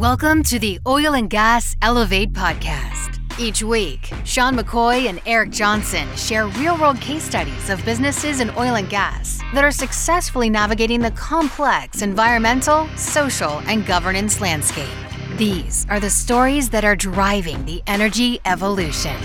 [0.00, 3.18] Welcome to the Oil and Gas Elevate podcast.
[3.38, 8.48] Each week, Sean McCoy and Eric Johnson share real world case studies of businesses in
[8.56, 14.88] oil and gas that are successfully navigating the complex environmental, social, and governance landscape.
[15.36, 19.20] These are the stories that are driving the energy evolution.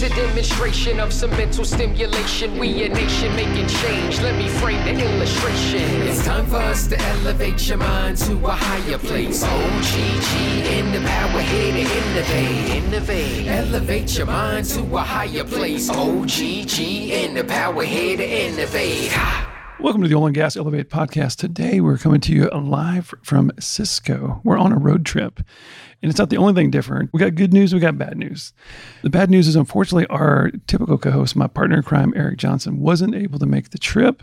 [0.00, 2.58] Here's a demonstration of some mental stimulation.
[2.58, 4.18] We a nation making change.
[4.22, 5.82] Let me frame the illustration.
[6.08, 9.42] It's time for us to elevate your mind to a higher place.
[9.44, 12.82] Oh, OGG in the power here to innovate.
[12.82, 13.46] Innovate.
[13.46, 15.90] Elevate your mind to a higher place.
[15.92, 19.12] Oh, OGG in the power here to innovate.
[19.80, 21.36] Welcome to the Oil and Gas Elevate podcast.
[21.36, 24.40] Today we're coming to you live from Cisco.
[24.44, 25.40] We're on a road trip,
[26.02, 27.10] and it's not the only thing different.
[27.12, 28.52] We got good news, we got bad news.
[29.02, 33.14] The bad news is unfortunately our typical co-host, my partner in crime, Eric Johnson, wasn't
[33.14, 34.22] able to make the trip,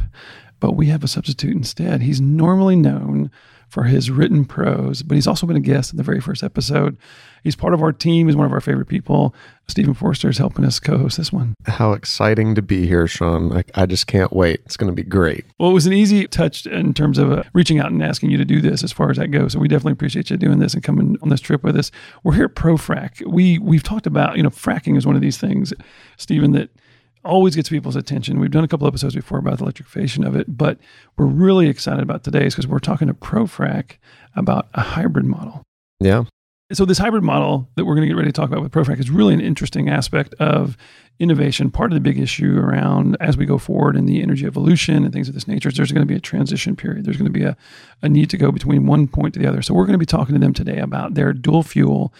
[0.59, 2.01] but we have a substitute instead.
[2.01, 3.29] He's normally known
[3.67, 6.97] for his written prose, but he's also been a guest in the very first episode.
[7.43, 8.27] He's part of our team.
[8.27, 9.35] He's one of our favorite people.
[9.67, 11.53] Stephen Forster is helping us co-host this one.
[11.65, 13.55] How exciting to be here, Sean.
[13.55, 14.61] I, I just can't wait.
[14.65, 15.45] It's going to be great.
[15.59, 18.37] Well, it was an easy touch in terms of uh, reaching out and asking you
[18.37, 19.53] to do this as far as that goes.
[19.53, 21.91] So we definitely appreciate you doing this and coming on this trip with us.
[22.23, 23.25] We're here at ProFrac.
[23.27, 25.73] We, we've talked about, you know, fracking is one of these things,
[26.17, 26.69] Stephen, that–
[27.23, 28.39] always gets people's attention.
[28.39, 30.77] We've done a couple episodes before about the electrification of it, but
[31.17, 33.97] we're really excited about today's because we're talking to ProFrac
[34.35, 35.63] about a hybrid model.
[35.99, 36.25] Yeah.
[36.73, 38.99] So this hybrid model that we're going to get ready to talk about with ProFrac
[38.99, 40.75] is really an interesting aspect of
[41.17, 41.71] innovation.
[41.71, 45.13] Part of the big issue around as we go forward in the energy evolution and
[45.13, 47.05] things of this nature is there's going to be a transition period.
[47.05, 47.55] There's going to be a,
[48.01, 49.61] a need to go between one point to the other.
[49.61, 52.13] So we're going to be talking to them today about their dual fuel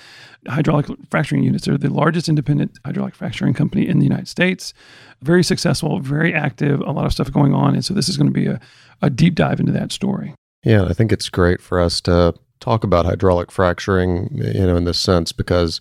[0.47, 1.65] hydraulic fracturing units.
[1.65, 4.73] They're the largest independent hydraulic fracturing company in the United States.
[5.21, 7.73] Very successful, very active, a lot of stuff going on.
[7.73, 8.61] And so this is going to be a,
[9.01, 10.35] a deep dive into that story.
[10.63, 14.85] Yeah, I think it's great for us to talk about hydraulic fracturing, you know, in
[14.85, 15.79] this sense, because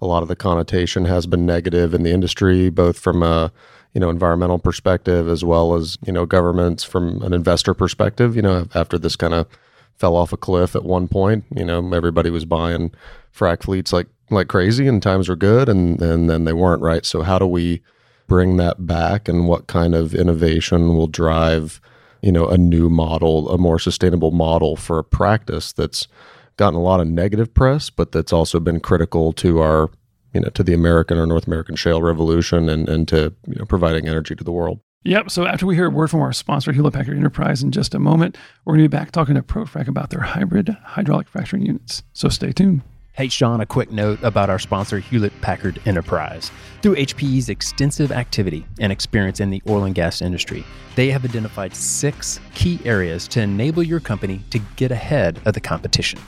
[0.00, 3.52] a lot of the connotation has been negative in the industry, both from a
[3.94, 8.36] you know environmental perspective as well as you know governments from an investor perspective.
[8.36, 9.46] You know, after this kind of
[9.94, 12.92] fell off a cliff at one point, you know, everybody was buying
[13.34, 17.06] frac fleets like like crazy, and times were good, and and then they weren't right.
[17.06, 17.82] So how do we
[18.26, 21.80] bring that back, and what kind of innovation will drive
[22.26, 26.08] you know a new model, a more sustainable model for a practice that's
[26.56, 29.90] gotten a lot of negative press, but that's also been critical to our,
[30.34, 33.64] you know, to the American or North American shale revolution and, and to, you know,
[33.64, 34.80] providing energy to the world.
[35.04, 35.30] Yep.
[35.30, 38.00] So after we hear a word from our sponsor, Hewlett Packard Enterprise, in just a
[38.00, 42.02] moment, we're going to be back talking to ProFrac about their hybrid hydraulic fracturing units.
[42.12, 42.82] So stay tuned.
[43.16, 46.50] Hey, Sean, a quick note about our sponsor, Hewlett Packard Enterprise.
[46.82, 50.66] Through HPE's extensive activity and experience in the oil and gas industry,
[50.96, 55.60] they have identified six key areas to enable your company to get ahead of the
[55.60, 56.20] competition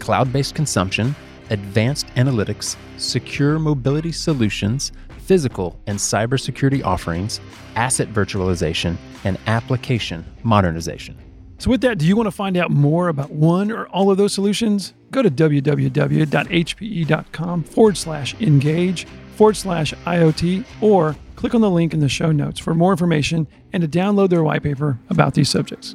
[0.00, 1.14] cloud based consumption,
[1.50, 7.40] advanced analytics, secure mobility solutions, physical and cybersecurity offerings,
[7.76, 11.16] asset virtualization, and application modernization.
[11.58, 14.18] So, with that, do you want to find out more about one or all of
[14.18, 14.92] those solutions?
[15.12, 16.32] Go to www.hpe.com
[17.64, 19.06] forward slash engage
[19.36, 23.46] forward slash IoT or click on the link in the show notes for more information
[23.72, 25.94] and to download their white paper about these subjects.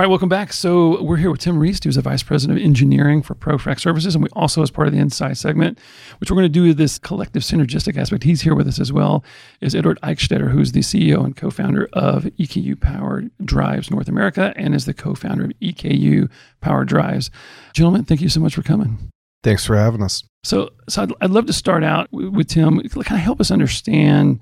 [0.00, 0.54] All right, welcome back.
[0.54, 4.14] So we're here with Tim Reist, who's the Vice President of Engineering for ProFrac Services,
[4.14, 5.78] and we also, as part of the Inside segment,
[6.20, 8.24] which we're going to do this collective synergistic aspect.
[8.24, 9.22] He's here with us as well.
[9.60, 14.74] Is Edward Eichstetter, who's the CEO and co-founder of EKU Power Drives North America, and
[14.74, 16.30] is the co-founder of EKU
[16.62, 17.30] Power Drives.
[17.74, 19.10] Gentlemen, thank you so much for coming.
[19.42, 20.24] Thanks for having us.
[20.44, 22.80] So, so I'd, I'd love to start out with Tim.
[22.80, 24.40] Kind of help us understand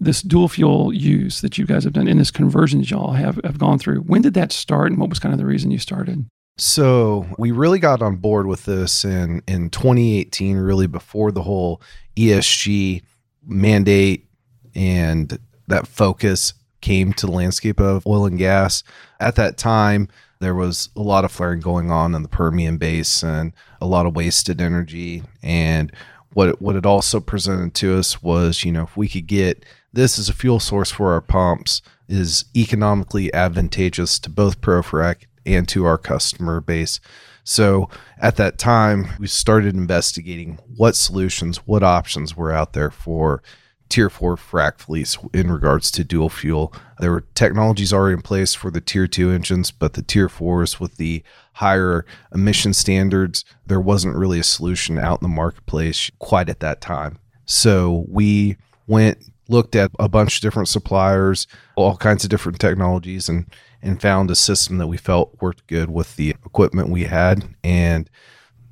[0.00, 3.40] this dual fuel use that you guys have done in this conversion that y'all have,
[3.44, 5.78] have gone through, when did that start and what was kind of the reason you
[5.78, 6.26] started?
[6.56, 11.80] So we really got on board with this in, in 2018, really before the whole
[12.16, 13.02] ESG
[13.46, 14.26] mandate
[14.74, 15.38] and
[15.68, 18.82] that focus came to the landscape of oil and gas.
[19.20, 20.08] At that time,
[20.40, 24.14] there was a lot of flaring going on in the Permian Basin, a lot of
[24.14, 25.22] wasted energy.
[25.42, 25.92] And
[26.38, 29.66] what it, what it also presented to us was, you know, if we could get
[29.92, 35.66] this as a fuel source for our pumps is economically advantageous to both ProFrac and
[35.66, 37.00] to our customer base.
[37.42, 37.90] So
[38.20, 43.42] at that time, we started investigating what solutions, what options were out there for
[43.88, 46.72] tier four frac fleets in regards to dual fuel.
[46.98, 50.78] There were technologies already in place for the tier two engines, but the tier fours
[50.78, 51.22] with the
[51.54, 56.80] higher emission standards, there wasn't really a solution out in the marketplace quite at that
[56.80, 57.18] time.
[57.44, 58.56] So we
[58.86, 59.18] went
[59.50, 63.46] looked at a bunch of different suppliers, all kinds of different technologies, and
[63.82, 67.54] and found a system that we felt worked good with the equipment we had.
[67.62, 68.10] And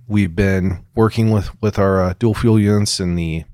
[0.09, 3.45] we've been working with, with our uh, dual fuel units and the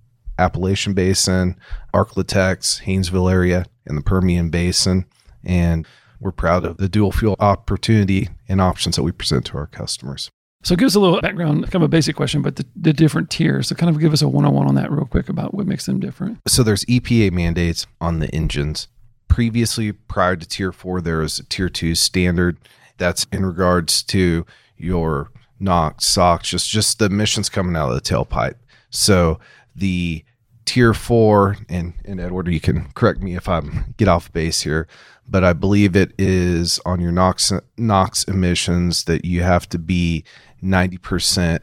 [0.42, 1.58] Appalachian Basin,
[1.94, 5.06] Ark-La-Tex, Haynesville area, and the Permian Basin.
[5.44, 5.86] And
[6.20, 10.30] we're proud of the dual fuel opportunity and options that we present to our customers.
[10.64, 13.30] So give us a little background, kind of a basic question, but the, the different
[13.30, 13.68] tiers.
[13.68, 15.98] So kind of give us a one-on-one on that real quick about what makes them
[15.98, 16.38] different.
[16.46, 18.86] So there's EPA mandates on the engines.
[19.26, 22.58] Previously, prior to Tier 4, there was a Tier 2 standard.
[22.98, 24.46] That's in regards to
[24.76, 28.54] your NOx, SOx, just, just the emissions coming out of the tailpipe.
[28.90, 29.40] So
[29.74, 30.24] the
[30.64, 34.86] Tier 4, and, and Edward, you can correct me if I'm get off base here,
[35.28, 40.24] but I believe it is on your NOx, NOx emissions that you have to be
[40.62, 41.60] 90%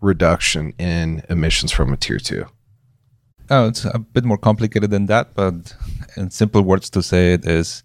[0.00, 2.46] reduction in emissions from a tier two?
[3.50, 5.74] Oh, it's a bit more complicated than that, but
[6.16, 7.82] in simple words to say it is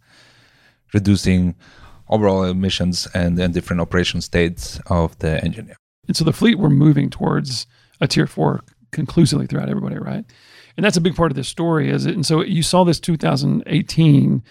[0.93, 1.55] reducing
[2.09, 5.73] overall emissions and, and different operation states of the engine.
[6.07, 7.65] And so the fleet we're moving towards
[8.01, 10.25] a tier four conclusively throughout everybody, right?
[10.75, 12.15] And that's a big part of this story, is it?
[12.15, 14.43] And so you saw this 2018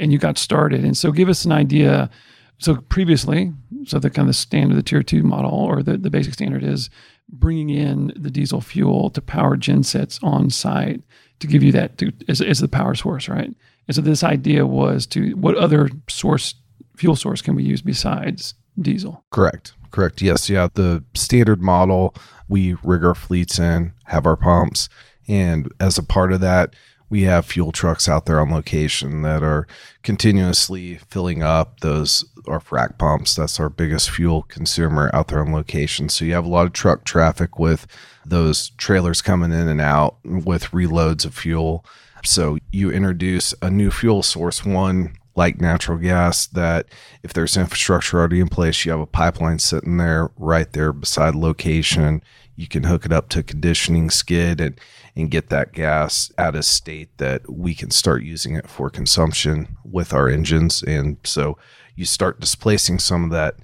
[0.00, 0.84] and you got started.
[0.84, 2.10] And so give us an idea
[2.58, 3.52] so previously,
[3.84, 6.90] so the kind of standard, the tier two model or the, the basic standard is
[7.28, 11.02] bringing in the diesel fuel to power gensets on site
[11.38, 13.54] to give you that to, as, as the power source, right?
[13.86, 16.54] And so this idea was to what other source
[16.96, 19.24] fuel source can we use besides diesel?
[19.30, 19.72] Correct.
[19.90, 20.20] Correct.
[20.20, 20.50] Yes.
[20.50, 20.68] Yeah.
[20.72, 22.14] The standard model,
[22.48, 24.88] we rig our fleets in, have our pumps.
[25.28, 26.74] And as a part of that,
[27.10, 29.66] we have fuel trucks out there on location that are
[30.02, 33.34] continuously filling up those our frac pumps.
[33.34, 36.08] That's our biggest fuel consumer out there on location.
[36.08, 37.86] So you have a lot of truck traffic with
[38.24, 41.84] those trailers coming in and out with reloads of fuel.
[42.24, 46.86] So you introduce a new fuel source, one like natural gas, that
[47.22, 51.34] if there's infrastructure already in place, you have a pipeline sitting there right there beside
[51.34, 52.22] location.
[52.56, 54.78] You can hook it up to a conditioning skid and
[55.18, 59.76] and get that gas at a state that we can start using it for consumption
[59.84, 60.82] with our engines.
[60.82, 61.58] And so
[61.96, 63.56] you start displacing some of that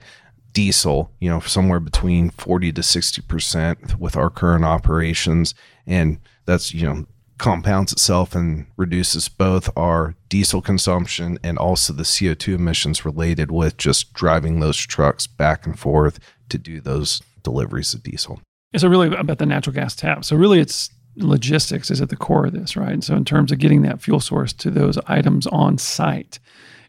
[0.52, 5.54] diesel, you know, somewhere between 40 to 60% with our current operations.
[5.86, 7.06] And that's, you know,
[7.38, 13.76] compounds itself and reduces both our diesel consumption and also the CO2 emissions related with
[13.76, 16.18] just driving those trucks back and forth
[16.48, 18.40] to do those deliveries of diesel.
[18.76, 20.24] So really about the natural gas tap.
[20.24, 22.92] So really it's logistics is at the core of this, right?
[22.92, 26.38] And so in terms of getting that fuel source to those items on site,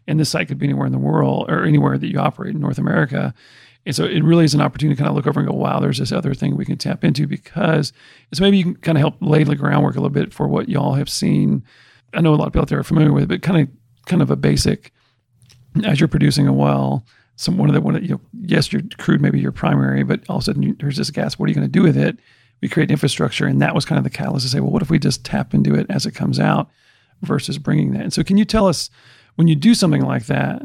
[0.06, 2.60] and this site could be anywhere in the world or anywhere that you operate in
[2.60, 3.34] North America.
[3.84, 5.80] And so it really is an opportunity to kind of look over and go, wow,
[5.80, 7.92] there's this other thing we can tap into because
[8.30, 10.68] it's maybe you can kind of help lay the groundwork a little bit for what
[10.68, 11.64] y'all have seen.
[12.14, 13.68] I know a lot of people out there are familiar with it, but kind of
[14.06, 14.92] kind of a basic
[15.84, 17.04] as you're producing a well,
[17.36, 20.20] some one of the one of, you know, yes, your crude maybe your primary, but
[20.28, 21.38] all of a sudden you, there's this gas.
[21.38, 22.18] What are you going to do with it?
[22.66, 23.46] We create infrastructure.
[23.46, 25.54] And that was kind of the catalyst to say, well, what if we just tap
[25.54, 26.68] into it as it comes out
[27.22, 28.02] versus bringing that?
[28.02, 28.90] And so, can you tell us
[29.36, 30.62] when you do something like that?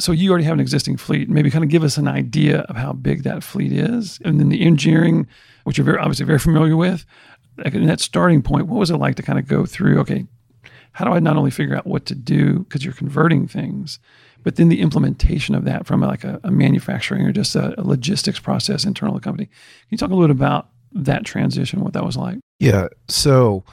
[0.00, 2.74] So, you already have an existing fleet, maybe kind of give us an idea of
[2.74, 4.18] how big that fleet is.
[4.24, 5.28] And then the engineering,
[5.62, 7.06] which you're very, obviously very familiar with,
[7.64, 10.26] in that starting point, what was it like to kind of go through, okay,
[10.90, 14.00] how do I not only figure out what to do because you're converting things,
[14.42, 17.82] but then the implementation of that from like a, a manufacturing or just a, a,
[17.82, 19.46] logistics process internal to the company.
[19.46, 19.54] Can
[19.90, 20.68] you talk a little bit about
[21.04, 22.38] that transition, what that was like?
[22.58, 22.88] Yeah.
[23.08, 23.64] So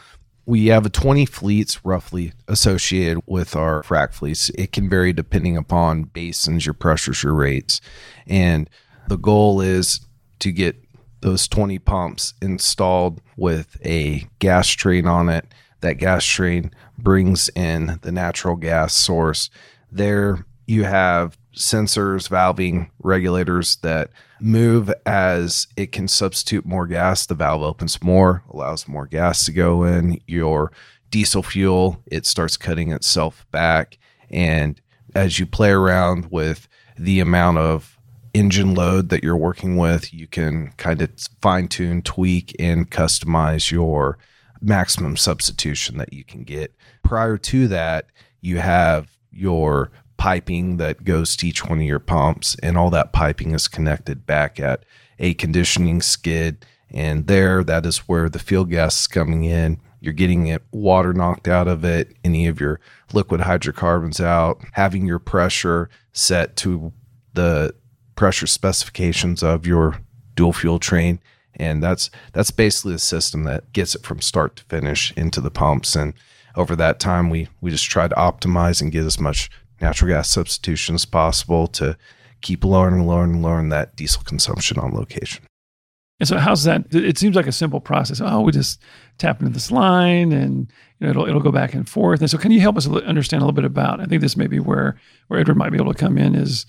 [0.45, 4.49] we have a 20 fleets roughly associated with our frac fleets.
[4.55, 7.79] It can vary depending upon basins, your pressures, your rates.
[8.27, 8.69] And
[9.07, 10.01] the goal is
[10.39, 10.75] to get
[11.21, 15.45] those 20 pumps installed with a gas train on it.
[15.79, 19.49] That gas train brings in the natural gas source.
[19.91, 24.09] There you have sensors, valving, regulators that
[24.43, 27.25] move as it can substitute more gas.
[27.25, 30.19] The valve opens more, allows more gas to go in.
[30.27, 30.71] Your
[31.09, 33.97] diesel fuel, it starts cutting itself back.
[34.29, 34.81] And
[35.15, 37.97] as you play around with the amount of
[38.33, 43.71] engine load that you're working with, you can kind of fine tune, tweak, and customize
[43.71, 44.17] your
[44.59, 46.75] maximum substitution that you can get.
[47.03, 48.07] Prior to that,
[48.41, 49.91] you have your
[50.23, 54.25] piping that goes to each one of your pumps, and all that piping is connected
[54.25, 54.85] back at
[55.19, 56.65] a conditioning skid.
[56.89, 59.81] And there, that is where the field gas is coming in.
[59.99, 62.79] You're getting it water knocked out of it, any of your
[63.11, 66.93] liquid hydrocarbons out, having your pressure set to
[67.33, 67.75] the
[68.15, 69.99] pressure specifications of your
[70.35, 71.19] dual fuel train
[71.55, 75.51] and that's that's basically the system that gets it from start to finish into the
[75.51, 76.13] pumps and
[76.55, 79.49] over that time we we just try to optimize and get as much
[79.83, 81.97] natural gas substitution as possible to
[82.41, 85.45] keep lowering and lowering and lowering that diesel consumption on location.
[86.19, 86.85] And so, how's that?
[86.93, 88.21] It seems like a simple process.
[88.21, 88.81] Oh, we just
[89.17, 92.21] tap into this line, and you know, it'll it'll go back and forth.
[92.21, 93.99] And so, can you help us understand a little bit about?
[93.99, 94.97] I think this may be where
[95.27, 96.65] where Edward might be able to come in is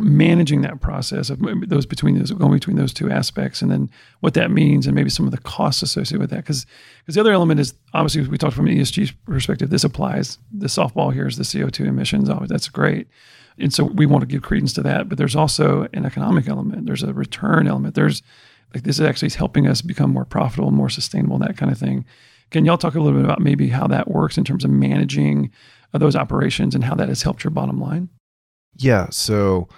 [0.00, 3.90] managing that process of those between those going between those two aspects, and then
[4.20, 6.36] what that means, and maybe some of the costs associated with that.
[6.36, 6.66] Because
[7.00, 9.70] because the other element is obviously we talked from an ESG perspective.
[9.70, 10.38] This applies.
[10.52, 12.28] The softball here is the CO two emissions.
[12.28, 13.08] Oh, that's great.
[13.58, 16.86] And so we want to give credence to that, but there's also an economic element.
[16.86, 17.94] There's a return element.
[17.94, 18.22] There's
[18.74, 22.04] like this is actually helping us become more profitable, more sustainable, that kind of thing.
[22.50, 25.50] Can y'all talk a little bit about maybe how that works in terms of managing
[25.94, 28.08] uh, those operations and how that has helped your bottom line?
[28.76, 29.08] Yeah.
[29.10, 29.68] So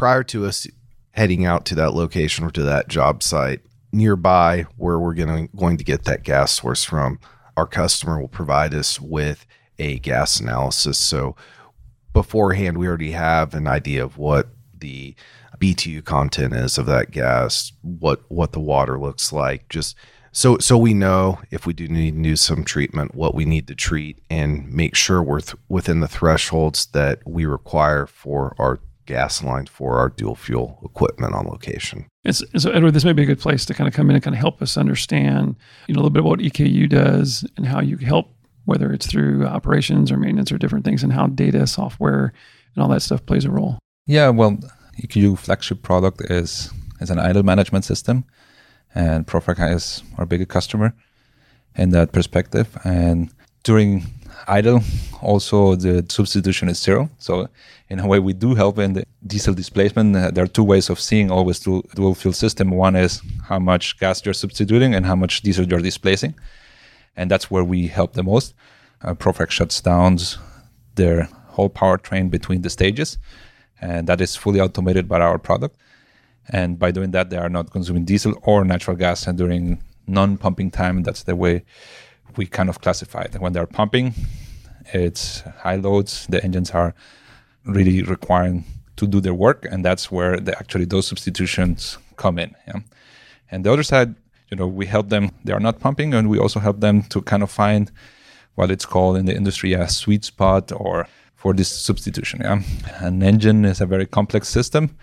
[0.00, 0.66] prior to us
[1.10, 3.60] heading out to that location or to that job site
[3.92, 7.20] nearby where we're going to, going to get that gas source from,
[7.54, 9.44] our customer will provide us with
[9.78, 10.96] a gas analysis.
[10.96, 11.36] So
[12.14, 15.14] beforehand, we already have an idea of what the
[15.58, 19.94] BTU content is of that gas, what what the water looks like, just
[20.32, 23.66] so so we know if we do need to do some treatment, what we need
[23.66, 28.80] to treat, and make sure we're th- within the thresholds that we require for our
[29.10, 32.06] gas line for our dual fuel equipment on location.
[32.24, 34.16] And so, so, Edward, this may be a good place to kind of come in
[34.16, 37.44] and kind of help us understand, you know, a little bit about what EKU does
[37.56, 38.32] and how you help,
[38.66, 42.32] whether it's through operations or maintenance or different things, and how data, software,
[42.74, 43.78] and all that stuff plays a role.
[44.06, 44.58] Yeah, well,
[45.02, 48.24] EKU flagship product is is an idle management system,
[48.94, 50.94] and ProFrac is our biggest customer
[51.74, 52.76] in that perspective.
[52.84, 53.32] And
[53.64, 54.06] during
[54.46, 54.80] idle,
[55.22, 57.08] also the substitution is zero.
[57.18, 57.48] So
[57.88, 60.16] in a way, we do help in the diesel displacement.
[60.16, 62.70] Uh, there are two ways of seeing always dual, dual fuel system.
[62.70, 66.34] One is how much gas you're substituting and how much diesel you're displacing,
[67.16, 68.54] and that's where we help the most.
[69.02, 70.18] Uh, ProFrac shuts down
[70.94, 73.18] their whole powertrain between the stages
[73.80, 75.76] and that is fully automated by our product.
[76.48, 80.70] And by doing that, they are not consuming diesel or natural gas and during non-pumping
[80.70, 81.02] time.
[81.02, 81.64] That's the way
[82.36, 83.40] we kind of classify it.
[83.40, 84.14] When they're pumping,
[84.92, 86.26] it's high loads.
[86.28, 86.94] The engines are
[87.64, 88.64] really requiring
[88.96, 92.54] to do their work, and that's where the, actually those substitutions come in.
[92.66, 92.80] Yeah?
[93.50, 94.14] And the other side,
[94.50, 95.30] you know, we help them.
[95.44, 97.90] They are not pumping, and we also help them to kind of find
[98.54, 102.40] what it's called in the industry a sweet spot or for this substitution.
[102.42, 102.62] Yeah,
[102.98, 104.96] an engine is a very complex system,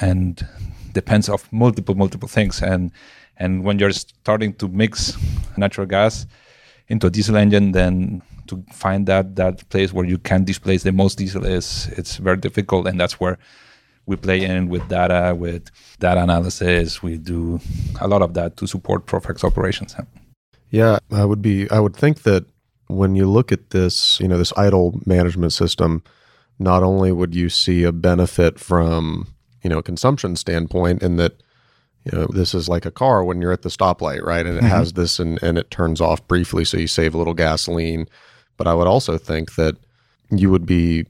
[0.00, 0.46] and
[0.92, 2.62] depends of multiple multiple things.
[2.62, 2.90] And
[3.36, 5.16] and when you're starting to mix
[5.56, 6.26] natural gas
[6.88, 10.92] into a diesel engine, then to find that that place where you can displace the
[10.92, 13.38] most diesel is it's very difficult, and that's where
[14.06, 17.02] we play in with data, with data analysis.
[17.02, 17.60] We do
[18.00, 19.96] a lot of that to support ProFrac's operations.
[20.70, 21.68] Yeah, I would be.
[21.70, 22.46] I would think that
[22.86, 26.02] when you look at this, you know, this idle management system,
[26.58, 29.26] not only would you see a benefit from,
[29.62, 31.42] you know, a consumption standpoint in that,
[32.06, 34.46] you know, this is like a car when you're at the stoplight, right?
[34.46, 34.68] And it mm-hmm.
[34.68, 38.08] has this and, and it turns off briefly, so you save a little gasoline.
[38.56, 39.76] But I would also think that
[40.30, 41.06] you would be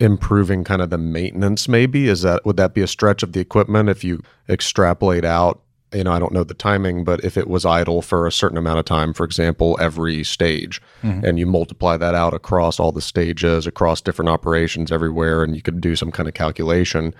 [0.00, 3.40] improving kind of the maintenance maybe is that would that be a stretch of the
[3.40, 5.60] equipment if you extrapolate out
[5.92, 8.58] you know, I don't know the timing, but if it was idle for a certain
[8.58, 11.24] amount of time, for example, every stage, mm-hmm.
[11.24, 15.62] and you multiply that out across all the stages, across different operations everywhere, and you
[15.62, 17.14] could do some kind of calculation.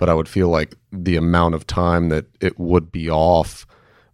[0.00, 3.66] But I would feel like the amount of time that it would be off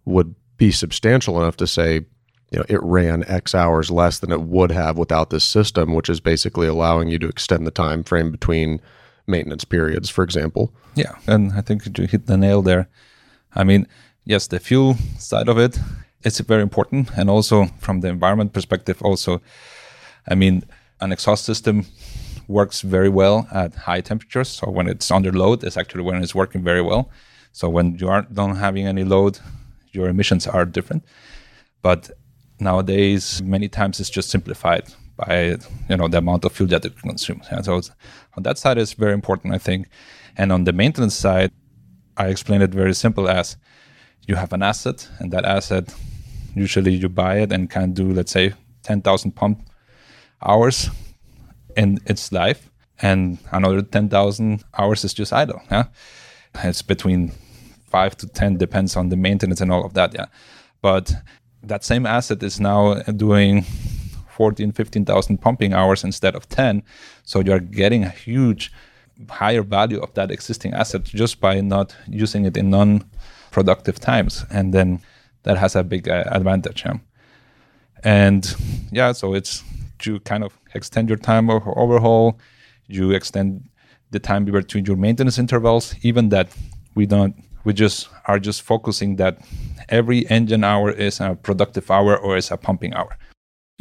[0.05, 2.05] would be substantial enough to say,
[2.51, 6.09] you know, it ran X hours less than it would have without this system, which
[6.09, 8.79] is basically allowing you to extend the time frame between
[9.25, 10.71] maintenance periods, for example.
[10.95, 12.87] Yeah, and I think you hit the nail there
[13.57, 13.87] I mean,
[14.23, 15.79] yes, the fuel side of it,
[16.21, 17.09] it's very important.
[17.17, 19.41] And also from the environment perspective, also,
[20.27, 20.63] I mean,
[20.99, 21.85] an exhaust system
[22.47, 24.49] works very well at high temperatures.
[24.49, 27.09] So when it's under load, it's actually when it's working very well.
[27.51, 29.39] So when you aren't don't having any load,
[29.91, 31.03] your emissions are different.
[31.81, 32.11] But
[32.59, 35.57] nowadays, many times it's just simplified by
[35.89, 37.47] you know the amount of fuel that it consumes.
[37.49, 37.81] And so
[38.35, 39.89] on that side is very important, I think.
[40.37, 41.51] And on the maintenance side,
[42.15, 43.57] I explain it very simple as
[44.27, 45.93] you have an asset, and that asset
[46.55, 49.69] usually you buy it and can do let's say 10,000 pump
[50.41, 50.89] hours
[51.77, 52.69] in its life,
[53.01, 55.61] and another 10,000 hours is just idle.
[55.71, 55.85] Yeah,
[56.55, 57.31] it's between
[57.85, 60.13] five to 10 depends on the maintenance and all of that.
[60.13, 60.25] Yeah,
[60.81, 61.13] but
[61.63, 63.65] that same asset is now doing
[64.29, 66.83] 14 15,000 pumping hours instead of 10
[67.23, 68.71] so you're getting a huge
[69.29, 74.73] higher value of that existing asset just by not using it in non-productive times, and
[74.73, 75.01] then
[75.43, 76.83] that has a big uh, advantage.
[76.85, 76.97] Yeah?
[78.03, 78.55] And
[78.91, 79.63] yeah, so it's
[79.99, 82.39] to kind of extend your time of overhaul.
[82.87, 83.69] you extend
[84.11, 86.47] the time between your maintenance intervals, even that
[86.95, 89.39] we don't we just are just focusing that
[89.89, 93.17] every engine hour is a productive hour or is a pumping hour.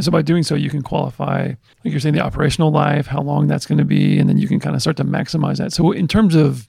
[0.01, 3.47] So by doing so, you can qualify, like you're saying, the operational life, how long
[3.47, 5.73] that's going to be, and then you can kind of start to maximize that.
[5.73, 6.69] So in terms of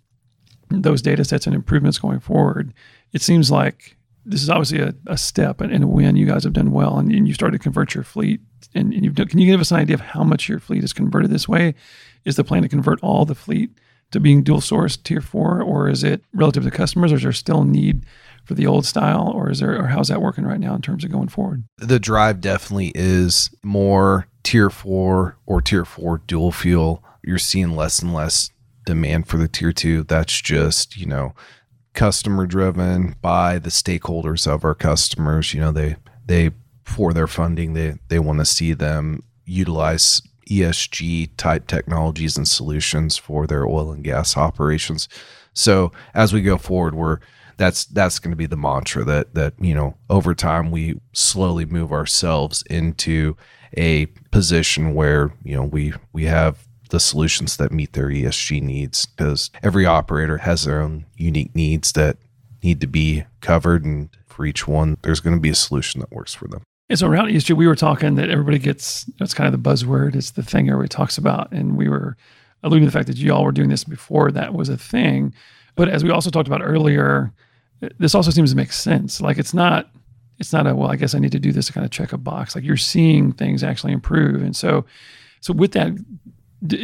[0.70, 2.74] those data sets and improvements going forward,
[3.14, 6.16] it seems like this is obviously a, a step and, and, a win.
[6.16, 8.42] You guys have done well, and, and you started to convert your fleet.
[8.76, 10.94] And, you've done, can you give us an idea of how much your fleet is
[10.94, 11.74] converted this way?
[12.26, 13.72] Is the plan to convert all the fleet
[14.12, 17.34] to being dual source tier four, or is it relative to customers, or is there
[17.34, 18.06] still need
[18.46, 21.04] for the old style, or is there, or how's that working right now in terms
[21.04, 21.64] of going forward?
[21.78, 27.04] The drive definitely is more tier four or tier four dual fuel.
[27.24, 28.50] You're seeing less and less
[28.86, 30.04] demand for the tier two.
[30.04, 31.36] That's just, you know,
[31.94, 35.54] customer driven by the stakeholders of our customers.
[35.54, 36.52] You know, they, they,
[36.88, 43.18] for their funding, they, they want to see them utilize ESG type technologies and solutions
[43.18, 45.10] for their oil and gas operations.
[45.54, 47.20] So as we go forward, we're
[47.58, 51.66] that's that's going to be the mantra that that you know over time we slowly
[51.66, 53.36] move ourselves into
[53.76, 59.08] a position where you know we we have the solutions that meet their ESG needs
[59.08, 62.18] because every operator has their own unique needs that
[62.64, 66.12] need to be covered and for each one there's going to be a solution that
[66.12, 66.62] works for them.
[66.90, 70.16] And so around ESG, we were talking that everybody gets, that's kind of the buzzword.
[70.16, 71.52] It's the thing everybody talks about.
[71.52, 72.16] And we were
[72.64, 75.34] alluding to the fact that you all were doing this before that was a thing.
[75.76, 77.34] But as we also talked about earlier,
[77.98, 79.20] this also seems to make sense.
[79.20, 79.90] Like it's not,
[80.40, 82.14] it's not a, well, I guess I need to do this to kind of check
[82.14, 82.56] a box.
[82.56, 84.42] Like you're seeing things actually improve.
[84.42, 84.86] And so,
[85.42, 85.92] so with that,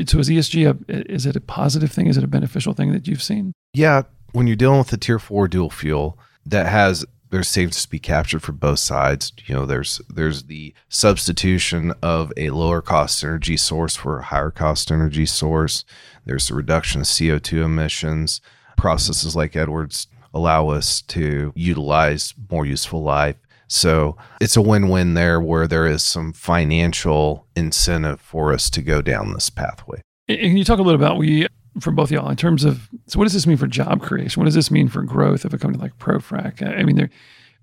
[0.08, 2.08] so is ESG, a, is it a positive thing?
[2.08, 3.54] Is it a beneficial thing that you've seen?
[3.74, 4.04] Yeah.
[4.34, 7.98] When you're dealing with the tier four dual fuel that has there's savings to be
[7.98, 9.34] captured for both sides.
[9.48, 14.52] You know, there's there's the substitution of a lower cost energy source for a higher
[14.52, 15.84] cost energy source.
[16.26, 18.40] There's the reduction of CO2 emissions.
[18.78, 23.38] Processes like Edwards allow us to utilize more useful life.
[23.68, 29.02] So it's a win-win there where there is some financial incentive for us to go
[29.02, 30.02] down this pathway.
[30.30, 31.48] Can you talk a little about we
[31.80, 34.40] from both y'all in terms of so what does this mean for job creation?
[34.40, 36.62] What does this mean for growth of a company like ProFrac?
[36.62, 37.10] I mean, there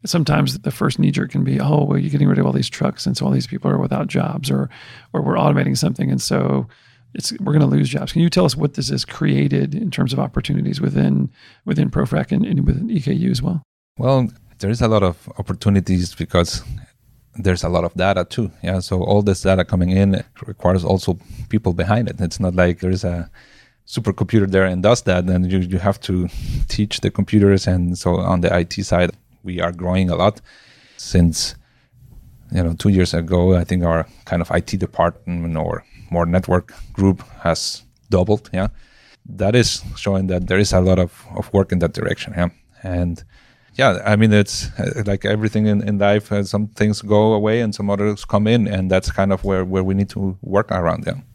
[0.05, 2.71] sometimes the first knee jerk can be, oh, well, you're getting rid of all these
[2.71, 4.71] trucks, and so all these people are without jobs, or
[5.13, 6.67] or we're automating something, and so
[7.15, 8.13] it's we're going to lose jobs.
[8.13, 11.31] Can you tell us what this has created in terms of opportunities within
[11.65, 13.63] within ProFrac and, and within EKU as well?
[13.99, 16.63] Well, there is a lot of opportunities because
[17.35, 18.51] there's a lot of data too.
[18.63, 21.19] Yeah, so all this data coming in requires also
[21.49, 22.21] people behind it.
[22.21, 23.31] It's not like there's a
[23.91, 26.29] supercomputer there and does that, then you, you have to
[26.69, 27.67] teach the computers.
[27.67, 29.11] And so on the IT side,
[29.43, 30.41] we are growing a lot
[30.97, 31.55] since
[32.53, 33.57] you know two years ago.
[33.57, 38.51] I think our kind of IT department or more network group has doubled.
[38.53, 38.69] Yeah,
[39.27, 42.35] that is showing that there is a lot of, of work in that direction.
[42.37, 42.49] Yeah,
[42.83, 43.23] and
[43.75, 46.31] yeah, I mean it's uh, like everything in, in life.
[46.33, 49.65] Uh, some things go away and some others come in, and that's kind of where
[49.65, 51.19] where we need to work around them.
[51.19, 51.30] Yeah,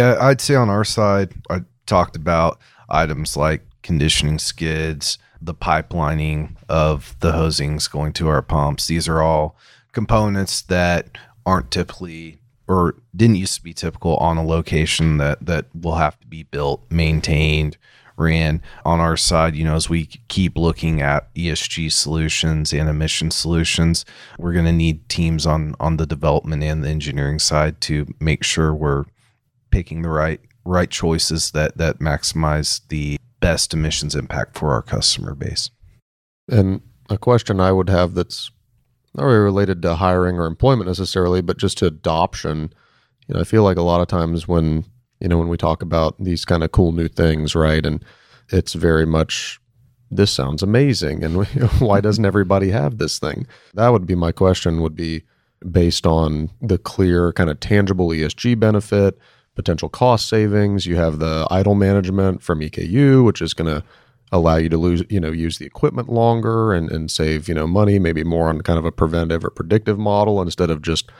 [0.00, 7.16] I'd say on our side, I talked about items like conditioning skids, the pipelining of
[7.20, 8.86] the hosings going to our pumps.
[8.86, 9.56] These are all
[9.92, 15.66] components that aren't typically or didn't used to be typical on a location that that
[15.74, 17.76] will have to be built, maintained,
[18.16, 23.30] ran on our side, you know, as we keep looking at ESG solutions and emission
[23.30, 24.04] solutions,
[24.38, 28.44] we're going to need teams on on the development and the engineering side to make
[28.44, 29.04] sure we're
[29.72, 35.34] picking the right right choices that that maximize the best emissions impact for our customer
[35.34, 35.70] base.
[36.48, 38.50] And a question I would have that's
[39.14, 42.72] not really related to hiring or employment necessarily, but just to adoption.
[43.26, 44.84] You know, I feel like a lot of times when
[45.20, 48.04] you know when we talk about these kind of cool new things, right, and
[48.48, 49.60] it's very much
[50.10, 51.44] this sounds amazing, and
[51.80, 53.46] why doesn't everybody have this thing?
[53.74, 54.80] That would be my question.
[54.82, 55.24] Would be
[55.70, 59.18] based on the clear kind of tangible ESG benefit
[59.54, 60.86] potential cost savings.
[60.86, 63.84] You have the idle management from EKU, which is going to
[64.32, 67.66] allow you to lose, you know, use the equipment longer and, and save, you know,
[67.66, 71.10] money, maybe more on kind of a preventive or predictive model instead of just,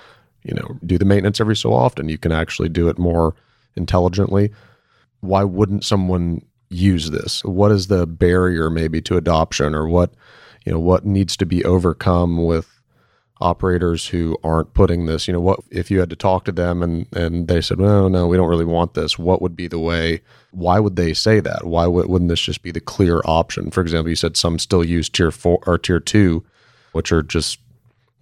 [0.43, 2.09] you know, do the maintenance every so often.
[2.09, 3.35] You can actually do it more
[3.77, 4.51] intelligently.
[5.21, 7.45] Why wouldn't someone use this?
[7.45, 10.15] What is the barrier maybe to adoption or what,
[10.65, 12.72] you know, what needs to be overcome with
[13.43, 16.83] operators who aren't putting this you know what if you had to talk to them
[16.83, 19.79] and and they said no no we don't really want this what would be the
[19.79, 20.21] way
[20.53, 21.65] why would they say that?
[21.65, 23.71] Why w- wouldn't this just be the clear option?
[23.71, 26.45] For example you said some still use tier 4 or tier 2
[26.93, 27.59] which are just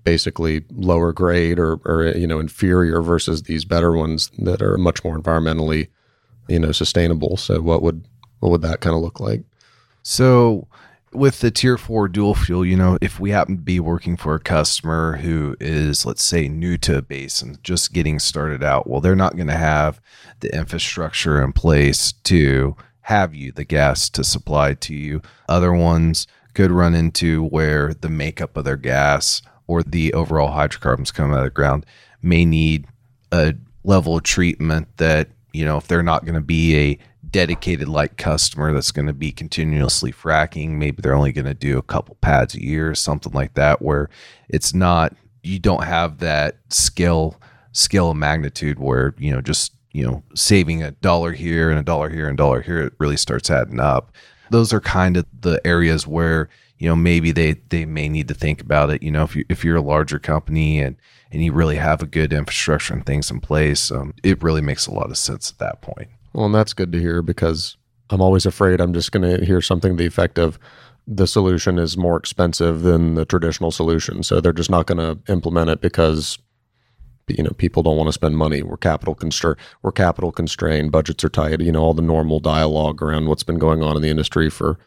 [0.04, 5.04] basically lower grade or, or you know inferior versus these better ones that are much
[5.04, 5.88] more environmentally
[6.48, 7.36] you know sustainable.
[7.36, 8.04] So what would
[8.38, 9.42] what would that kind of look like?
[10.02, 10.66] So,
[11.12, 14.34] with the tier four dual fuel, you know, if we happen to be working for
[14.34, 19.00] a customer who is, let's say, new to a basin, just getting started out, well,
[19.00, 20.00] they're not going to have
[20.40, 25.20] the infrastructure in place to have you the gas to supply to you.
[25.48, 31.10] Other ones could run into where the makeup of their gas or the overall hydrocarbons
[31.10, 31.86] coming out of the ground
[32.22, 32.86] may need
[33.32, 36.98] a level of treatment that you know if they're not going to be a
[37.32, 40.70] dedicated like customer that's going to be continuously fracking.
[40.70, 43.82] Maybe they're only going to do a couple pads a year or something like that
[43.82, 44.08] where
[44.48, 47.40] it's not you don't have that scale
[47.72, 51.82] scale of magnitude where you know just you know saving a dollar here and a
[51.82, 54.12] dollar here and dollar here it really starts adding up.
[54.50, 58.34] Those are kind of the areas where you know maybe they they may need to
[58.34, 59.02] think about it.
[59.02, 60.96] You know if you if you're a larger company and
[61.32, 64.86] and you really have a good infrastructure and things in place um, it really makes
[64.86, 67.76] a lot of sense at that point well and that's good to hear because
[68.10, 70.58] i'm always afraid i'm just going to hear something to the effect of
[71.12, 74.22] the solution is more expensive than the traditional solution.
[74.22, 76.38] So they're just not going to implement it because
[77.26, 78.62] you know people don't want to spend money.
[78.62, 80.92] We're capital constrained we're capital constrained.
[80.92, 81.60] Budgets are tight.
[81.60, 84.78] You know all the normal dialogue around what's been going on in the industry for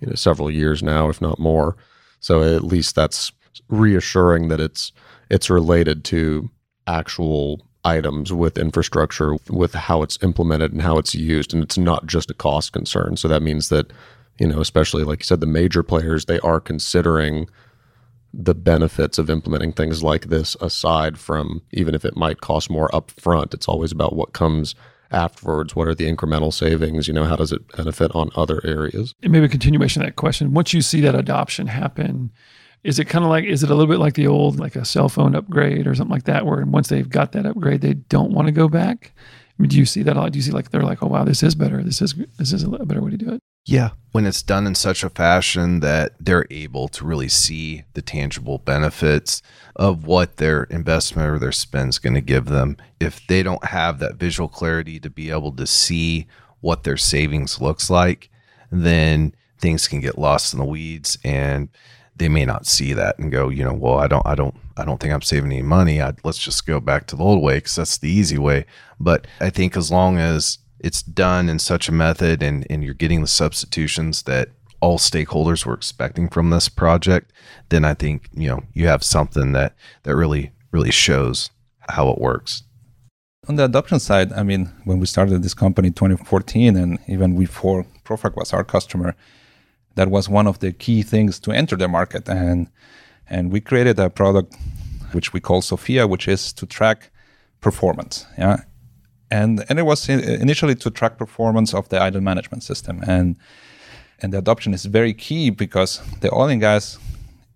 [0.00, 1.76] you know several years now if not more.
[2.18, 3.32] So at least that's
[3.68, 4.92] reassuring that it's
[5.30, 6.50] it's related to
[6.86, 12.06] actual items with infrastructure with how it's implemented and how it's used and it's not
[12.06, 13.16] just a cost concern.
[13.16, 13.92] So that means that
[14.38, 17.48] you know especially like you said the major players they are considering
[18.32, 22.88] the benefits of implementing things like this aside from even if it might cost more
[22.90, 24.74] upfront it's always about what comes
[25.10, 25.74] afterwards.
[25.74, 27.08] What are the incremental savings?
[27.08, 29.14] You know how does it benefit on other areas?
[29.22, 30.54] And maybe a continuation of that question.
[30.54, 32.30] Once you see that adoption happen,
[32.82, 34.84] is it kind of like, is it a little bit like the old, like a
[34.84, 38.32] cell phone upgrade or something like that, where once they've got that upgrade, they don't
[38.32, 39.12] want to go back?
[39.16, 40.32] I mean, do you see that a lot?
[40.32, 41.82] Do you see like they're like, oh wow, this is better.
[41.82, 43.40] This is this is a better way to do it.
[43.66, 43.90] Yeah.
[44.12, 48.56] When it's done in such a fashion that they're able to really see the tangible
[48.56, 49.42] benefits
[49.76, 52.78] of what their investment or their spend is going to give them.
[52.98, 56.26] If they don't have that visual clarity to be able to see
[56.60, 58.30] what their savings looks like,
[58.72, 61.68] then things can get lost in the weeds and
[62.20, 64.84] they may not see that and go, you know, well, I don't, I don't, I
[64.84, 66.02] don't think I'm saving any money.
[66.02, 68.66] I, let's just go back to the old way because that's the easy way.
[69.00, 72.92] But I think as long as it's done in such a method and, and you're
[72.92, 74.50] getting the substitutions that
[74.82, 77.32] all stakeholders were expecting from this project,
[77.70, 81.50] then I think, you know, you have something that, that really, really shows
[81.88, 82.64] how it works.
[83.48, 87.38] On the adoption side, I mean, when we started this company in 2014, and even
[87.38, 89.16] before Profrac was our customer,
[90.00, 92.26] that was one of the key things to enter the market.
[92.26, 92.68] And
[93.28, 94.56] and we created a product
[95.12, 97.10] which we call Sophia, which is to track
[97.60, 98.24] performance.
[98.38, 98.56] Yeah,
[99.30, 103.02] and and it was initially to track performance of the idle management system.
[103.06, 103.36] And
[104.22, 106.98] and the adoption is very key because the oil and gas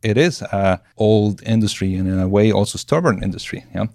[0.02, 3.64] it is a old industry and in a way also stubborn industry.
[3.74, 3.87] Yeah.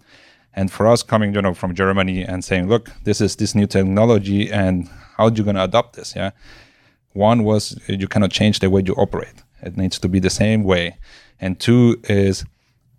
[0.55, 3.67] And for us coming, you know, from Germany and saying, look, this is this new
[3.67, 6.15] technology and how are you going to adopt this?
[6.15, 6.31] Yeah.
[7.13, 9.43] One was uh, you cannot change the way you operate.
[9.62, 10.98] It needs to be the same way.
[11.39, 12.45] And two is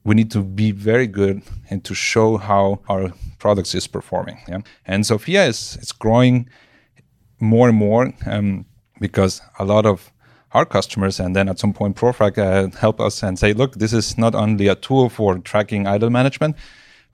[0.04, 4.38] we need to be very good and to show how our products is performing.
[4.48, 4.60] Yeah.
[4.86, 6.48] And Sophia is it's growing
[7.38, 8.66] more and more um,
[9.00, 10.12] because a lot of
[10.52, 13.92] our customers and then at some point Profrac uh, help us and say, look, this
[13.92, 16.56] is not only a tool for tracking idle management,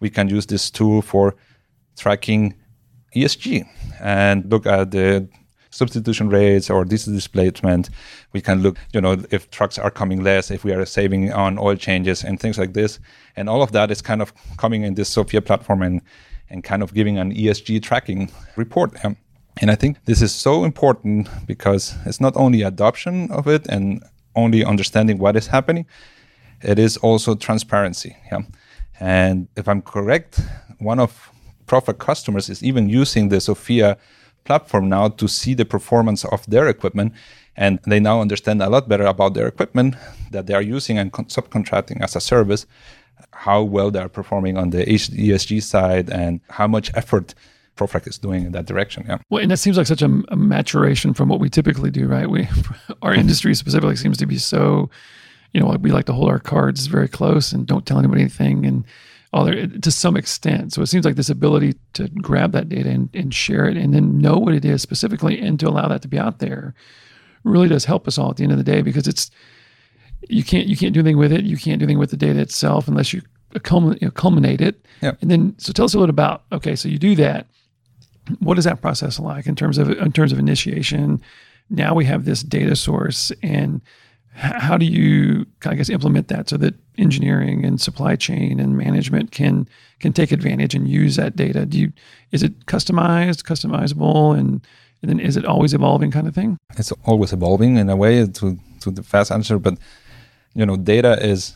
[0.01, 1.35] we can use this tool for
[1.97, 2.55] tracking
[3.15, 3.67] ESG
[4.01, 5.29] and look at the
[5.77, 7.91] substitution rates or diesel displacement.
[8.33, 11.59] We can look, you know, if trucks are coming less, if we are saving on
[11.59, 12.99] oil changes and things like this.
[13.37, 16.01] And all of that is kind of coming in this Sophia platform and,
[16.51, 19.05] and kind of giving an ESG tracking report.
[19.05, 19.17] Um,
[19.61, 24.03] and I think this is so important because it's not only adoption of it and
[24.35, 25.87] only understanding what is happening,
[26.62, 28.17] it is also transparency.
[28.31, 28.43] Yeah.
[29.01, 30.41] And if I'm correct,
[30.79, 31.31] one of
[31.67, 33.99] Profrac customers is even using the Sophia
[34.47, 37.13] platform now to see the performance of their equipment.
[37.57, 39.97] And they now understand a lot better about their equipment
[40.31, 42.67] that they are using and con- subcontracting as a service,
[43.33, 47.35] how well they are performing on the ESG side, and how much effort
[47.77, 49.05] Profrac is doing in that direction.
[49.07, 49.19] Yeah.
[49.31, 52.29] Well, and that seems like such a, a maturation from what we typically do, right?
[52.29, 52.49] We,
[53.03, 54.91] our industry specifically seems to be so,
[55.53, 58.67] you know, we like to hold our cards very close and don't tell anybody anything,
[58.67, 58.85] and
[59.37, 60.72] all there to some extent.
[60.72, 63.92] So it seems like this ability to grab that data and, and share it, and
[63.92, 66.75] then know what it is specifically, and to allow that to be out there,
[67.44, 69.31] really does help us all at the end of the day because it's
[70.29, 71.44] you can't you can't do anything with it.
[71.44, 73.20] You can't do anything with the data itself unless you
[73.62, 74.85] culminate, you know, culminate it.
[75.03, 75.18] Yep.
[75.20, 77.46] And then so tell us a little bit about okay, so you do that.
[78.40, 81.20] What is that process like in terms of in terms of initiation?
[81.68, 83.83] Now we have this data source, and
[84.37, 89.33] how do you I guess implement that so that engineering and supply chain and management
[89.33, 89.68] can
[89.99, 91.66] can take advantage and use that data?
[91.66, 91.92] Do you
[92.33, 94.66] is it customized, customizable, and
[95.03, 96.57] and then is it always evolving kind of thing?
[96.79, 99.79] it's always evolving in a way to to the fast answer but
[100.55, 101.55] you know data is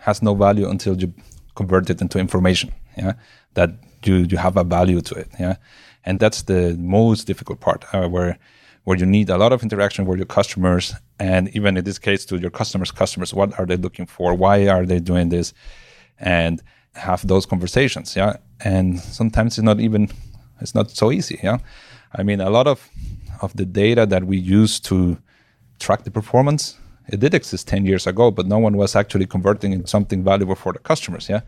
[0.00, 1.12] has no value until you
[1.54, 3.12] convert it into information yeah
[3.54, 3.70] that
[4.04, 5.56] you you have a value to it yeah
[6.04, 8.38] and that's the most difficult part uh, where
[8.84, 12.24] where you need a lot of interaction with your customers and even in this case
[12.26, 14.34] to your customers customers what are they looking for?
[14.34, 15.54] Why are they doing this?
[16.18, 16.62] And
[16.94, 18.36] have those conversations yeah?
[18.64, 20.10] And sometimes it's not even
[20.60, 21.58] it's not so easy yeah?
[22.14, 22.90] I mean a lot of
[23.40, 25.18] of the data that we use to
[25.78, 26.76] track the performance
[27.08, 30.54] it did exist 10 years ago but no one was actually converting into something valuable
[30.54, 31.40] for the customers yeah?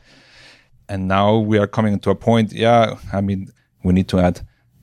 [0.88, 4.40] And now we are coming to a point yeah i mean we need to add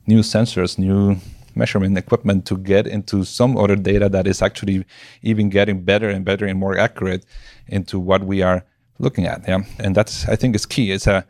[0.07, 1.17] new sensors new
[1.55, 4.85] measurement equipment to get into some other data that is actually
[5.21, 7.25] even getting better and better and more accurate
[7.67, 8.65] into what we are
[8.99, 9.63] looking at yeah?
[9.79, 10.91] And that's i think is key.
[10.91, 11.25] It's a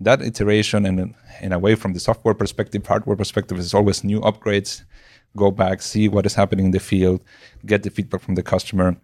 [0.00, 4.20] that iteration and in a way from the software perspective hardware perspective is always new
[4.20, 4.84] upgrades.
[5.36, 7.22] Go back see what is happening in the field
[7.66, 8.96] get the feedback from the customer.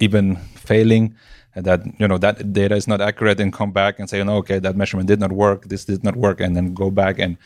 [0.00, 1.14] Even failing
[1.54, 4.58] that you know that data is not accurate and come back and say no okay
[4.58, 7.36] that measurement did not work this did not work and then go back and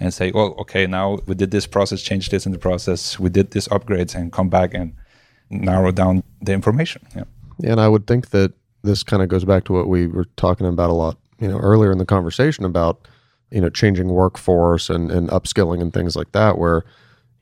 [0.00, 3.20] and say oh okay now we did this process change this in the process.
[3.20, 4.94] We did this upgrades and come back and
[5.50, 7.06] narrow down the information.
[7.14, 7.24] Yeah.
[7.64, 10.66] And I would think that this kind of goes back to what we were talking
[10.66, 13.06] about a lot, you know, earlier in the conversation about,
[13.50, 16.84] you know, changing workforce and, and upskilling and things like that, where,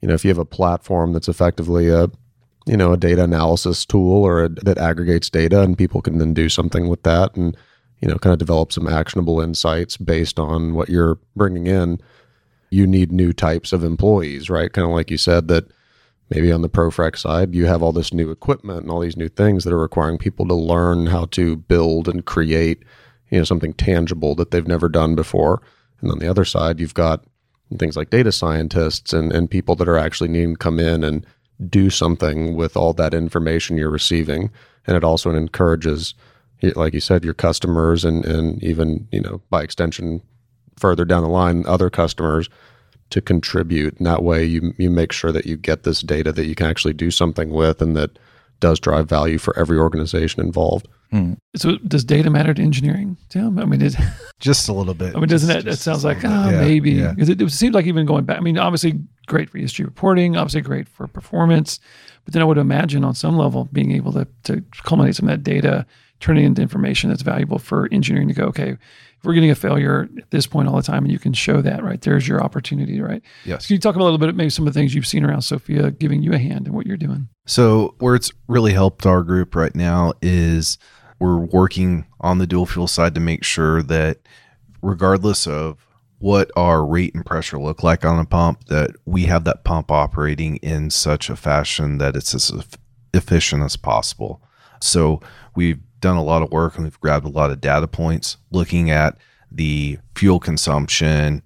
[0.01, 2.09] you know, if you have a platform that's effectively a,
[2.67, 6.35] you know, a data analysis tool or a, that aggregates data and people can then
[6.35, 7.57] do something with that and,
[8.01, 12.01] you know, kind of develop some actionable insights based on what you're bringing in,
[12.71, 14.73] you need new types of employees, right?
[14.73, 15.71] Kind of like you said that
[16.31, 19.29] maybe on the ProFrac side, you have all this new equipment and all these new
[19.29, 22.83] things that are requiring people to learn how to build and create,
[23.31, 25.63] you know, something tangible that they've never done before.
[26.01, 27.25] And on the other side, you've got
[27.79, 31.27] things like data scientists and, and people that are actually needing to come in and
[31.69, 34.51] do something with all that information you're receiving.
[34.87, 36.15] And it also encourages,
[36.63, 40.23] like you said, your customers and, and even, you know, by extension,
[40.79, 42.49] further down the line, other customers
[43.11, 43.97] to contribute.
[43.99, 46.67] And that way you you make sure that you get this data that you can
[46.67, 48.19] actually do something with and that
[48.61, 50.87] does drive value for every organization involved.
[51.57, 53.59] So does data matter to engineering, Tim?
[53.59, 53.97] I mean, it,
[54.41, 55.17] Just a little bit.
[55.17, 56.51] I mean, doesn't Just- that, that just sounds like, little ah.
[56.51, 56.91] Yeah, maybe.
[56.91, 57.13] yeah.
[57.13, 60.37] Because it, it seems like even going back, I mean, obviously great for ESG reporting,
[60.37, 61.81] obviously great for performance.
[62.27, 65.33] But then I would imagine on some level being able to, to culminate some of
[65.33, 65.87] that data,
[66.21, 68.77] turning into information that's valuable for engineering to go, okay,
[69.19, 71.61] if we're getting a failure at this point all the time and you can show
[71.61, 73.21] that, right, there's your opportunity, right?
[73.45, 73.65] Yes.
[73.65, 75.43] So can you talk a little bit, maybe some of the things you've seen around
[75.43, 77.29] Sophia giving you a hand in what you're doing?
[77.45, 80.79] So, where it's really helped our group right now is
[81.19, 84.19] we're working on the dual fuel side to make sure that,
[84.83, 85.85] regardless of
[86.19, 89.91] what our rate and pressure look like on a pump, that we have that pump
[89.91, 92.53] operating in such a fashion that it's as
[93.13, 94.41] efficient as possible.
[94.81, 95.21] So,
[95.57, 98.91] we've done a lot of work and we've grabbed a lot of data points looking
[98.91, 99.17] at
[99.51, 101.43] the fuel consumption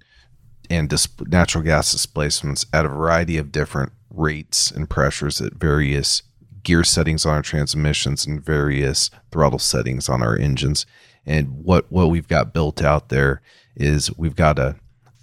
[0.69, 6.23] and dis- natural gas displacements at a variety of different rates and pressures at various
[6.63, 10.85] gear settings on our transmissions and various throttle settings on our engines.
[11.25, 13.41] And what what we've got built out there
[13.75, 14.75] is we've got a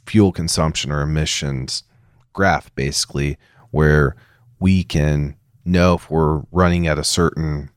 [0.07, 1.85] fuel consumption or emissions
[2.33, 3.37] graph basically
[3.71, 4.17] where
[4.59, 7.71] we can know if we're running at a certain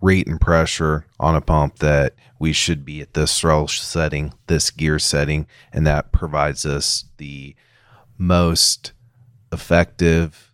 [0.00, 4.70] rate and pressure on a pump that we should be at this throttle setting, this
[4.70, 7.54] gear setting, and that provides us the
[8.16, 8.92] most
[9.52, 10.52] effective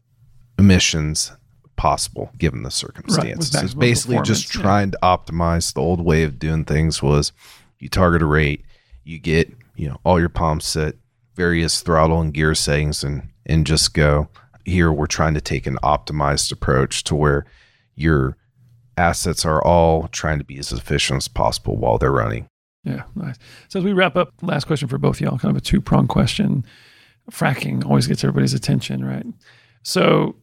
[0.58, 1.32] emissions
[1.76, 3.54] possible given the circumstances.
[3.54, 4.62] it's basically just yeah.
[4.62, 7.32] trying to optimize the old way of doing things was
[7.78, 8.64] you target a rate,
[9.04, 10.94] you get, you know, all your pumps at
[11.34, 14.28] various throttle and gear settings and and just go.
[14.64, 17.44] Here we're trying to take an optimized approach to where
[17.94, 18.36] your
[18.96, 22.48] assets are all trying to be as efficient as possible while they're running.
[22.84, 23.36] Yeah, nice.
[23.68, 26.06] So as we wrap up, last question for both y'all, kind of a two prong
[26.06, 26.64] question.
[27.30, 29.26] Fracking always gets everybody's attention, right?
[29.82, 30.36] So,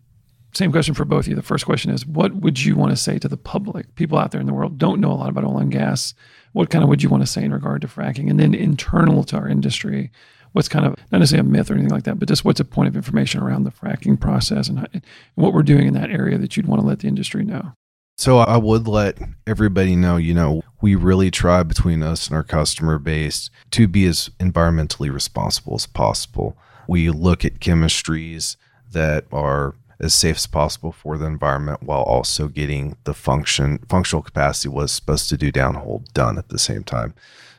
[0.54, 1.36] same question for both of you.
[1.36, 3.96] The first question is, what would you want to say to the public?
[3.96, 6.14] People out there in the world don't know a lot about oil and gas.
[6.52, 8.30] What kind of would you want to say in regard to fracking?
[8.30, 10.12] And then internal to our industry,
[10.52, 12.66] what's kind of not necessarily a myth or anything like that, but just what's a
[12.66, 15.04] point of information around the fracking process and, how- and
[15.36, 17.74] what we're doing in that area that you'd want to let the industry know?
[18.18, 22.44] So I would let everybody know, you know, we really try between us and our
[22.44, 26.58] customer base to be as environmentally responsible as possible.
[26.88, 28.56] We look at chemistries
[28.92, 34.22] that are as safe as possible for the environment while also getting the function functional
[34.22, 37.14] capacity was supposed to do downhole done at the same time.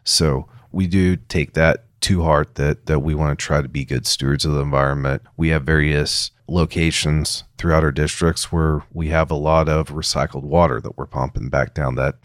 [0.04, 3.84] So we do take that to heart that that we want to try to be
[3.84, 5.22] good stewards of the environment.
[5.38, 10.82] We have various locations throughout our districts where we have a lot of recycled water
[10.82, 12.16] that we're pumping back down that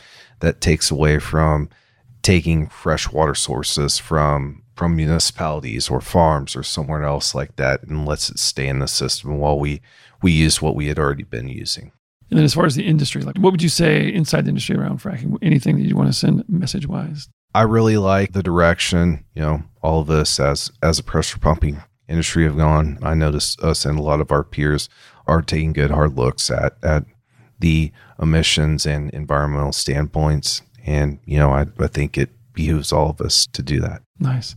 [0.41, 1.69] that takes away from
[2.21, 8.05] taking fresh water sources from from municipalities or farms or somewhere else like that and
[8.05, 9.81] lets it stay in the system while we
[10.21, 11.93] we use what we had already been using.
[12.29, 14.75] And then as far as the industry, like what would you say inside the industry
[14.75, 15.37] around fracking?
[15.41, 17.29] Anything that you want to send message wise?
[17.53, 21.81] I really like the direction, you know, all of us as as a pressure pumping
[22.07, 22.99] industry have gone.
[23.01, 24.89] I notice us and a lot of our peers
[25.27, 27.05] are taking good hard looks at at
[27.59, 30.61] the emissions and environmental standpoints.
[30.85, 34.01] And, you know, I, I think it behooves all of us to do that.
[34.19, 34.55] Nice.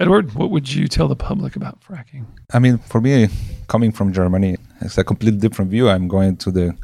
[0.00, 2.26] Edward, what would you tell the public about fracking?
[2.52, 3.28] I mean, for me,
[3.68, 5.88] coming from Germany, it's a completely different view.
[5.88, 6.76] I'm going to the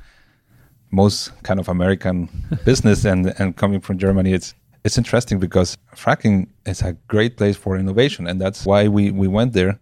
[0.92, 2.28] most kind of American
[2.64, 7.56] business, and and coming from Germany, it's it's interesting because fracking is a great place
[7.56, 9.78] for innovation, and that's why we we went there.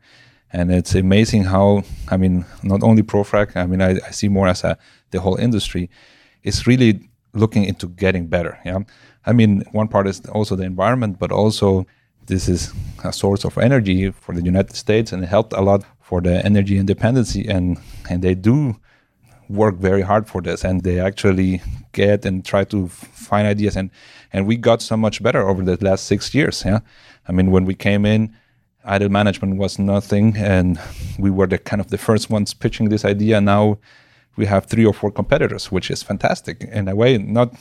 [0.52, 3.56] And it's amazing how I mean, not only ProFrac.
[3.56, 4.78] I mean, I, I see more as a
[5.10, 5.90] the whole industry
[6.42, 8.58] is really looking into getting better.
[8.64, 8.80] Yeah,
[9.26, 11.86] I mean, one part is also the environment, but also
[12.26, 12.72] this is
[13.04, 16.44] a source of energy for the United States, and it helped a lot for the
[16.44, 17.46] energy independency.
[17.46, 17.78] And
[18.10, 18.76] and they do
[19.48, 23.76] work very hard for this, and they actually get and try to find ideas.
[23.76, 23.90] And
[24.32, 26.62] and we got so much better over the last six years.
[26.64, 26.80] Yeah,
[27.28, 28.34] I mean, when we came in.
[28.84, 30.80] Idle management was nothing, and
[31.18, 33.38] we were the kind of the first ones pitching this idea.
[33.38, 33.78] Now
[34.38, 37.18] we have three or four competitors, which is fantastic in a way.
[37.18, 37.52] Not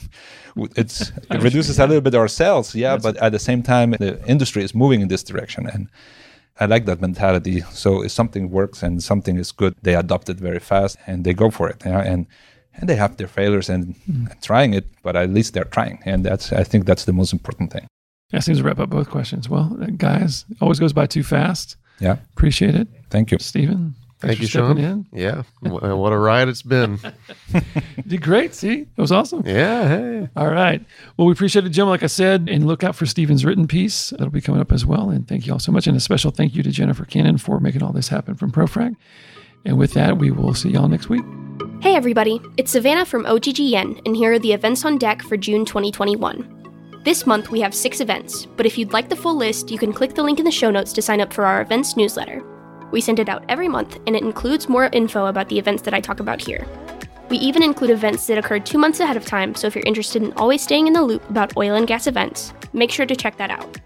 [0.76, 4.24] it's it reduces a little bit our sales, yeah, but at the same time, the
[4.26, 5.88] industry is moving in this direction, and
[6.60, 7.60] I like that mentality.
[7.72, 11.34] So if something works and something is good, they adopt it very fast and they
[11.34, 12.26] go for it, yeah, and
[12.78, 14.30] and they have their failures and, mm.
[14.30, 17.32] and trying it, but at least they're trying, and that's I think that's the most
[17.32, 17.86] important thing.
[18.30, 19.48] That seems to wrap up both questions.
[19.48, 21.76] Well, guys, always goes by too fast.
[22.00, 22.88] Yeah, appreciate it.
[23.10, 23.94] Thank you, Stephen.
[24.20, 24.78] Thank you, Sean.
[24.78, 25.06] In.
[25.12, 26.98] Yeah, what a ride it's been.
[28.06, 28.52] did great.
[28.52, 29.44] See, it was awesome.
[29.46, 29.88] Yeah.
[29.88, 30.28] Hey.
[30.34, 30.84] All right.
[31.16, 31.86] Well, we appreciate it, Jim.
[31.86, 34.10] Like I said, and look out for Stephen's written piece.
[34.10, 35.10] That'll be coming up as well.
[35.10, 35.86] And thank you all so much.
[35.86, 38.96] And a special thank you to Jennifer Cannon for making all this happen from ProFrac.
[39.64, 41.24] And with that, we will see y'all next week.
[41.80, 42.42] Hey, everybody.
[42.56, 47.02] It's Savannah from OGGN, and here are the events on deck for June 2021.
[47.04, 49.92] This month, we have six events, but if you'd like the full list, you can
[49.92, 52.42] click the link in the show notes to sign up for our events newsletter.
[52.90, 55.94] We send it out every month, and it includes more info about the events that
[55.94, 56.66] I talk about here.
[57.28, 60.20] We even include events that occurred two months ahead of time, so if you're interested
[60.20, 63.36] in always staying in the loop about oil and gas events, make sure to check
[63.36, 63.78] that out.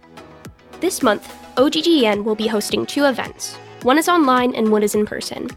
[0.81, 3.57] This month, OGGN will be hosting two events.
[3.83, 5.51] One is online and one is in person.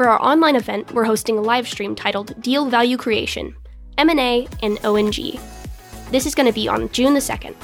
[0.00, 3.54] For our online event, we're hosting a live stream titled Deal Value Creation,
[3.98, 5.38] M&A, and ONG.
[6.10, 7.54] This is going to be on June the 2nd.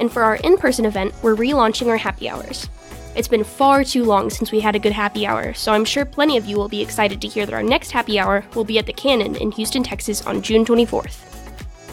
[0.00, 2.68] And for our in-person event, we're relaunching our happy hours.
[3.14, 6.04] It's been far too long since we had a good happy hour, so I'm sure
[6.04, 8.80] plenty of you will be excited to hear that our next happy hour will be
[8.80, 11.20] at the Cannon in Houston, Texas on June 24th.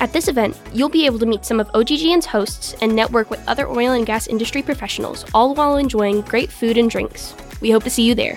[0.02, 3.48] At this event, you'll be able to meet some of OGGN's hosts and network with
[3.48, 7.36] other oil and gas industry professionals, all while enjoying great food and drinks.
[7.62, 8.36] We hope to see you there.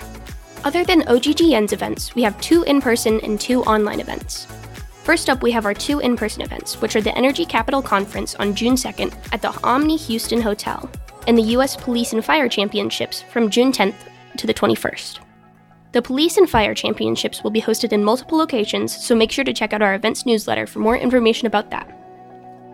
[0.65, 4.47] Other than OGGN's events, we have two in person and two online events.
[5.03, 8.33] First up, we have our two in person events, which are the Energy Capital Conference
[8.35, 10.89] on June 2nd at the Omni Houston Hotel
[11.27, 11.75] and the U.S.
[11.75, 13.93] Police and Fire Championships from June 10th
[14.37, 15.19] to the 21st.
[15.91, 19.53] The Police and Fire Championships will be hosted in multiple locations, so make sure to
[19.53, 21.87] check out our events newsletter for more information about that.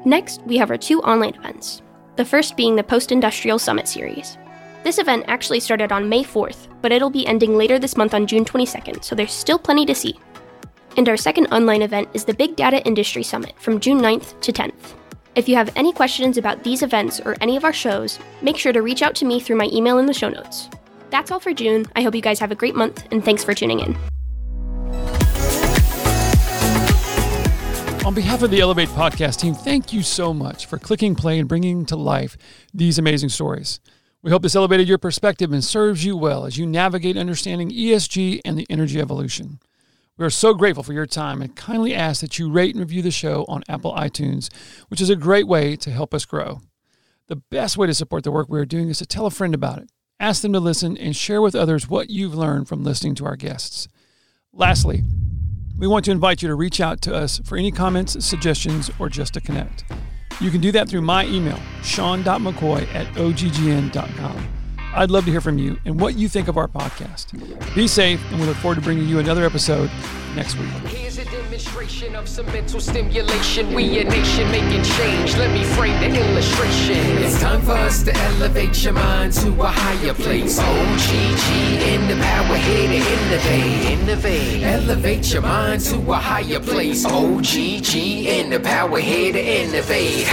[0.05, 1.81] Next, we have our two online events,
[2.15, 4.37] the first being the Post Industrial Summit Series.
[4.83, 8.25] This event actually started on May 4th, but it'll be ending later this month on
[8.25, 10.19] June 22nd, so there's still plenty to see.
[10.97, 14.51] And our second online event is the Big Data Industry Summit from June 9th to
[14.51, 14.95] 10th.
[15.35, 18.73] If you have any questions about these events or any of our shows, make sure
[18.73, 20.67] to reach out to me through my email in the show notes.
[21.11, 21.85] That's all for June.
[21.95, 23.95] I hope you guys have a great month, and thanks for tuning in.
[28.03, 31.47] On behalf of the Elevate podcast team, thank you so much for clicking play and
[31.47, 32.35] bringing to life
[32.73, 33.79] these amazing stories.
[34.23, 38.41] We hope this elevated your perspective and serves you well as you navigate understanding ESG
[38.45, 39.59] and the energy evolution.
[40.15, 43.01] We are so grateful for your time and kindly ask that you rate and review
[43.01, 44.53] the show on Apple iTunes,
[44.89, 46.61] which is a great way to help us grow.
[47.29, 49.55] The best way to support the work we are doing is to tell a friend
[49.55, 49.89] about it.
[50.19, 53.35] Ask them to listen and share with others what you've learned from listening to our
[53.35, 53.87] guests.
[54.53, 55.03] Lastly,
[55.81, 59.09] We want to invite you to reach out to us for any comments, suggestions, or
[59.09, 59.83] just to connect.
[60.41, 64.60] You can do that through my email, sean.mccoy at oggn.com.
[64.93, 67.31] I'd love to hear from you and what you think of our podcast.
[67.75, 69.89] Be safe, and we look forward to bringing you another episode
[70.35, 70.69] next week.
[70.87, 73.73] Here's a demonstration of some mental stimulation.
[73.73, 75.35] We a nation making change.
[75.37, 76.97] Let me frame the illustration.
[77.23, 80.59] It's time for us to elevate your mind to a higher place.
[80.59, 83.99] OGG in the power here to innovate.
[83.99, 84.63] Innovate.
[84.63, 87.05] Elevate your mind to a higher place.
[87.05, 90.27] OGG in the power here to innovate.